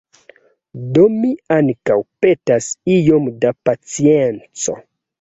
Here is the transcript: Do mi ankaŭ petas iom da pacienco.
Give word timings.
Do 0.97 1.03
mi 1.17 1.29
ankaŭ 1.57 1.99
petas 2.27 2.73
iom 2.97 3.31
da 3.45 3.57
pacienco. 3.71 4.81